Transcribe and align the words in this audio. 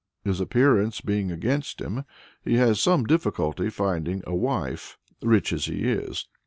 His 0.23 0.41
appearance 0.41 0.99
being 0.99 1.31
against 1.31 1.79
him, 1.79 2.05
he 2.43 2.55
has 2.55 2.79
some 2.81 3.03
difficulty 3.03 3.65
in 3.65 3.69
finding 3.69 4.23
a 4.25 4.33
wife, 4.33 4.97
rich 5.21 5.53
as 5.53 5.65
he 5.65 5.83
is. 5.87 6.27